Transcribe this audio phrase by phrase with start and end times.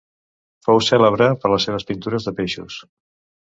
[0.67, 2.83] Fou cèlebre per les seves pintures de peixos.